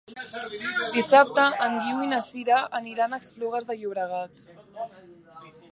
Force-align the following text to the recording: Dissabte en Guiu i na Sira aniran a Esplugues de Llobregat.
Dissabte 0.95 1.43
en 1.67 1.77
Guiu 1.83 2.01
i 2.07 2.09
na 2.15 2.21
Sira 2.29 2.63
aniran 2.81 3.13
a 3.13 3.21
Esplugues 3.25 3.69
de 3.73 3.77
Llobregat. 3.83 4.45